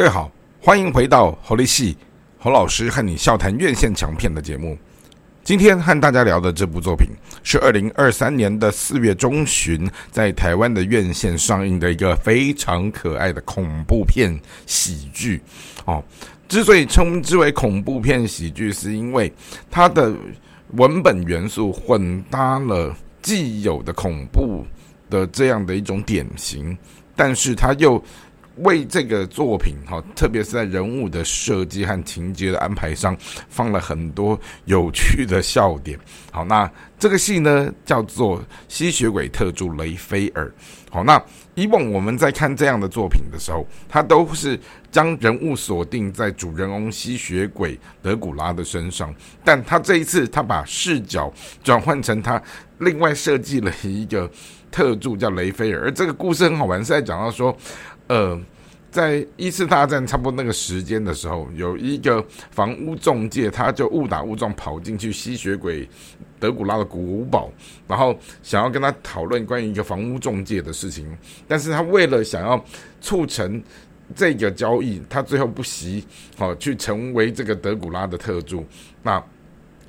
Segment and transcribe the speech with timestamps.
[0.00, 0.32] 各位好，
[0.62, 1.94] 欢迎回到侯立戏
[2.38, 4.74] 侯老师和你笑谈院线强片的节目。
[5.44, 7.08] 今天和大家聊的这部作品
[7.42, 14.34] 是二零二三年的四月中旬在台湾的院线上映的一个非常可爱的恐怖片
[14.64, 15.38] 喜剧。
[15.84, 16.02] 哦，
[16.48, 19.30] 之所以称之为恐怖片喜剧，是因为
[19.70, 20.10] 它的
[20.68, 24.64] 文本元素混搭了既有的恐怖
[25.10, 26.74] 的这样的一种典型，
[27.14, 28.02] 但是它又。
[28.62, 33.16] 为这个作品哈，特别是在人物的设计和情节的安排上，
[33.48, 35.98] 放了很多有趣的笑点。
[36.30, 38.38] 好，那这个戏呢叫做
[38.68, 40.46] 《吸血鬼特助雷菲尔》。
[40.90, 41.22] 好，那
[41.54, 44.58] 以往我们在看这样的作品的时候，他都是
[44.90, 49.14] 将人物锁定在主人翁吸血鬼德古拉的身上，
[49.44, 52.42] 但他这一次他把视角转换成他
[52.78, 54.28] 另外设计了一个
[54.70, 57.56] 特助叫雷菲尔，而这个故事很好玩，是在讲到说。
[58.10, 58.36] 呃，
[58.90, 65.88] 在一次大战差不多那个时间的时候，有一个房屋中介，他就误打误撞跑进去吸血鬼
[66.40, 67.52] 德古拉的古堡，
[67.86, 71.06] 然后想要跟他讨论关于一个房屋中介的事情。
[71.46, 72.60] 但是他为了想要
[73.00, 73.62] 促成
[74.12, 76.04] 这个交易，他最后不惜
[76.38, 78.66] 哦去成为这个德古拉的特助。
[79.04, 79.24] 那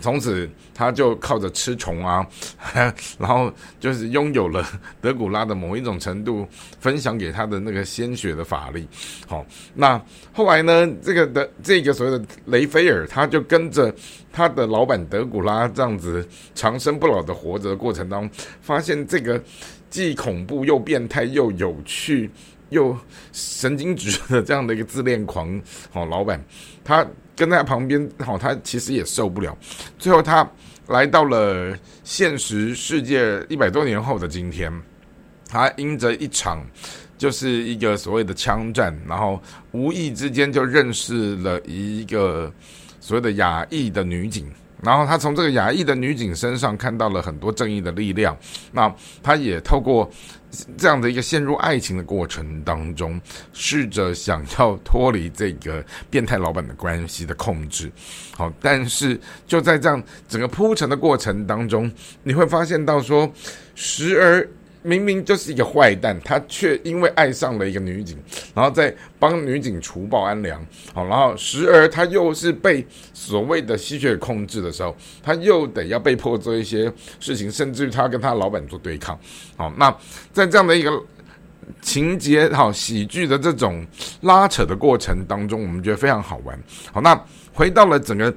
[0.00, 2.26] 从此，他就靠着吃虫啊，
[3.18, 4.66] 然后就是拥有了
[5.00, 6.46] 德古拉的某一种程度，
[6.80, 8.86] 分享给他的那个鲜血的法力。
[9.26, 10.00] 好，那
[10.32, 13.94] 后来呢，这个的这个所谓的雷菲尔，他就跟着
[14.32, 19.40] 他的老板德古拉这样子长生不老的活着的过程当中，发现这个
[19.88, 22.28] 既恐怖又变态又有趣
[22.70, 22.96] 又
[23.32, 26.42] 神经质的这样的一个自恋狂，好老板，
[26.84, 27.06] 他。
[27.36, 29.58] 跟在旁边，好，他其实也受不了。
[29.98, 30.48] 最后，他
[30.86, 34.72] 来到了现实世界一百多年后的今天，
[35.48, 36.64] 他因着一场
[37.18, 42.52] 就是一个所谓的枪战，然后无意之间就认识了一个
[43.00, 44.46] 所谓的亚裔的女警。
[44.84, 48.36] 然后他从这个亚裔的女警身上看到了很多正义的力量。
[48.70, 50.10] 那他也透过
[50.76, 53.20] 这样的一个陷入爱情的过程当中，
[53.52, 57.90] 试着想要脱离这个变态老板的关系的控制。
[58.36, 61.90] 好，但是就在这样整个铺陈的过程当中，
[62.22, 63.28] 你会发现到说，
[63.74, 64.48] 时而。
[64.86, 68.18] 明明就是一个坏蛋，他却因为爱上了一个女警，
[68.54, 70.60] 然后再帮女警除暴安良，
[70.92, 79.18] 好，然后时而他又是被所谓的吸血控制的时候，他又得要被迫做一些事情，甚至于他跟他老板做对抗，
[79.56, 79.90] 好，那
[80.32, 81.02] 在这样的一个
[81.80, 83.86] 情节好喜剧的这种
[84.20, 86.62] 拉扯的过程当中，我们觉得非常好玩，
[86.92, 87.18] 好，那
[87.54, 88.32] 回到了整个。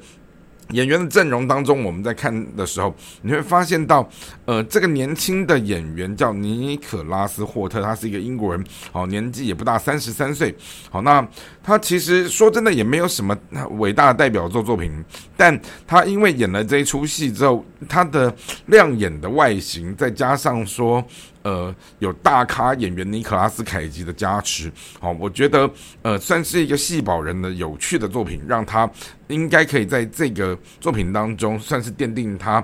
[0.71, 4.07] 演员的阵容当中，我们在看的时候，你会发现到，
[4.45, 10.53] 呃，这个年轻的演员叫尼可拉斯霍特，他是一个英国人，好，年纪也不大，三十三岁，
[10.89, 11.25] 好，那
[11.63, 13.37] 他其实说真的也没有什么
[13.77, 14.91] 伟大的代表作作品，
[15.35, 18.33] 但他因为演了这一出戏之后，他的
[18.65, 21.03] 亮眼的外形，再加上说。
[21.43, 25.69] 呃，有大咖演员尼可拉斯凯奇的加持，好，我觉得
[26.01, 28.89] 呃算是一个戏宝人的有趣的作品，让他
[29.27, 32.63] 应该可以在这个作品当中算是奠定他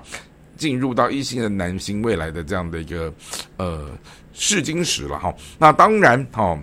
[0.57, 3.13] 进入到一星的男星未来的这样的一个
[3.57, 3.89] 呃
[4.33, 5.33] 试金石了哈。
[5.57, 6.57] 那当然哈，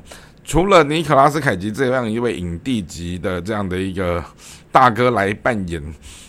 [0.50, 4.24] 除了尼可拉斯凯奇这样一位影帝级的这样的一个
[4.72, 5.80] 大哥来扮演。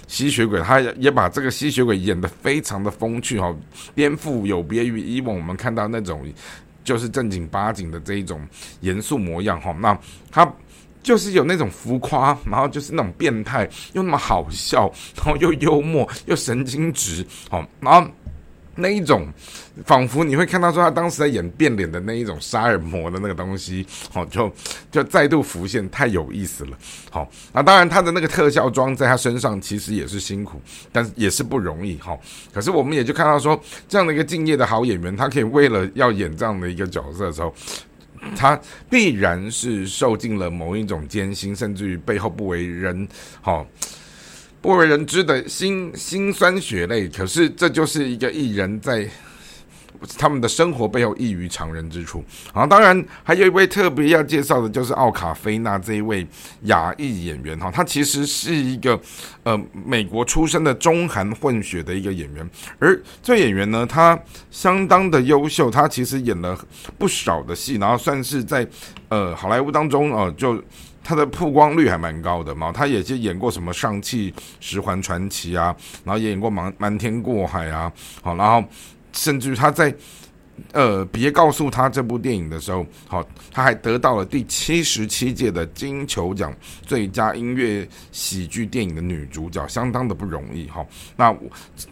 [0.07, 3.51] 吸血鬼，他也把这个吸血鬼演得非常的风趣哈，
[3.95, 6.23] 颠覆有别于以往我们看到那种
[6.83, 8.45] 就是正经八经的这一种
[8.81, 9.75] 严肃模样哈。
[9.79, 9.97] 那
[10.29, 10.53] 他
[11.01, 18.07] 就是有那种浮夸，然后就是那种变态，又那么好笑，然后又幽默又神经质，好，然后。
[18.81, 19.27] 那一种，
[19.85, 24.51] 仿佛你会看到说他当时在演变脸的那一种杀人魔的那个东西，好，就
[24.91, 26.77] 就再度浮现，太有意思了。
[27.09, 30.59] 好，那当然他的那个特效妆在他身上其实也是辛苦，
[30.91, 31.95] 但是也是不容易。
[31.97, 32.17] 哈，
[32.53, 37.53] 可是我们也就看到说，这样的一个敬业的好演员，他可以为了要演这样的一个角色的时候，
[38.35, 43.07] 他必然是受尽了某一种艰辛，甚至于背后不为人
[43.41, 43.65] 好。
[44.61, 49.09] 不为人知的辛辛酸血泪，可是这就是一个艺人在
[50.17, 52.23] 他们的生活背后异于常人之处。
[52.53, 56.25] 好，当然还有一位特别要介绍的，就是奥卡菲娜这一位
[56.63, 58.99] 亚裔演员哈，他其实是一个
[59.41, 62.47] 呃美国出生的中韩混血的一个演员，
[62.77, 64.19] 而这演员呢，他
[64.51, 66.55] 相当的优秀，他其实演了
[66.99, 68.67] 不少的戏，然后算是在
[69.09, 70.63] 呃好莱坞当中哦就。
[71.03, 78.63] 他的曝光率还蛮高的嘛，他也就演过什么《上汽十环传奇》啊，然后也演过《瞒瞒天过海》啊，好，然后
[79.13, 79.93] 甚至于他在
[80.71, 86.53] 呃，别告诉他这部电影的时候，好，他还得到了第七十七届的金球奖
[86.83, 90.85] 最佳音乐喜剧电影的女主角，相当的不容易哈。
[91.15, 91.35] 那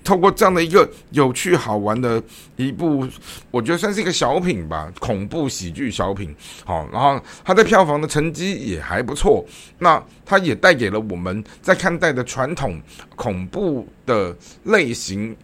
[0.04, 2.22] 透过这样的一个有趣好玩的
[2.56, 3.08] 一部，
[3.52, 9.46] 我觉得算是一个小品吧，恐怖喜剧小品，好，然后它在票房的成绩也还不错，
[9.78, 12.82] 那它也带给了我们在看待的传统
[13.16, 15.36] 恐怖的类型。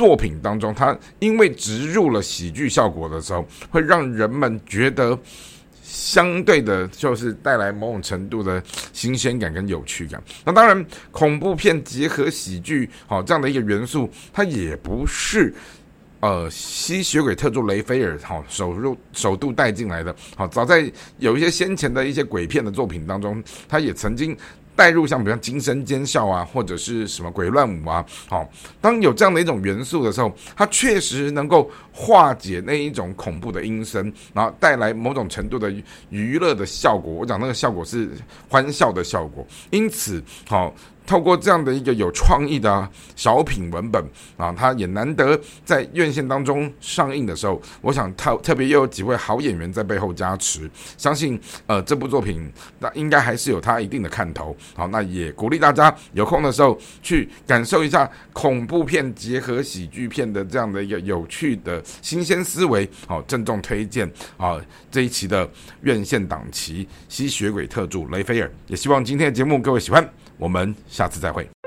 [0.00, 5.18] 作品当中，它因为植入了喜剧效果的时候，会让人们觉得
[5.82, 8.62] 相对的，就是带来某种程度的
[8.94, 10.22] 新鲜感跟有趣感。
[10.42, 15.52] 那当然，恐怖片结合喜剧，好这样的一个元素，它也不是
[16.20, 20.16] 呃吸血鬼特助雷菲尔好首入首度带进来的。
[20.34, 24.34] 好，早在有一些先前的一些鬼片的作品当中，他也曾经。
[24.80, 28.48] 带入像比如惊声尖笑啊，或者是什么鬼乱舞啊，好，
[28.80, 35.70] 当有这样的一种元素的时候，它确实能够化解那一种恐怖的阴森，然后带来某种程度的
[36.08, 37.12] 娱乐的效果。
[37.12, 38.08] 我讲那个效果是
[38.48, 40.74] 欢笑的效果，因此，好。
[41.10, 44.00] 透过这样的一个有创意的小品文本
[44.36, 51.36] 啊，它也难得在院线当中上映的时候，我想特特别又有几位好演员在背后加持，相信
[51.66, 52.48] 呃这部作品
[52.78, 54.56] 那应该还是有它一定的看头。
[54.76, 62.88] 好，那也鼓励大家有空的时候去感受一下恐怖片结合喜剧片的这样的一个有趣的新鲜思维。
[63.08, 64.60] 好，郑重推荐啊
[64.92, 65.50] 这一期的
[65.82, 70.08] 院线档期《吸血鬼特助雷菲尔》，也希望今天的节目各位喜欢。
[70.36, 71.59] 我们下次再会。